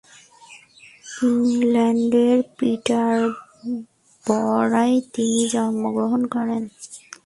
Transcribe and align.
ইংল্যান্ডের 1.23 2.37
পিটারবরায় 2.57 3.77
তিনি 5.13 5.41
জন্মগ্রহণ 5.53 6.21
করেন। 6.35 6.63